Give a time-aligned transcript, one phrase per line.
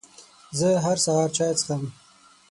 [0.57, 1.83] زه هر سهار چای څښم.